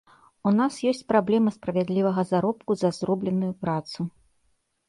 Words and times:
У 0.51 0.51
нас 0.59 0.77
ёсць 0.91 1.01
праблема 1.11 1.53
справядлівага 1.57 2.21
заробку 2.31 2.71
за 2.83 2.93
зробленую 3.01 3.53
працу. 3.67 3.99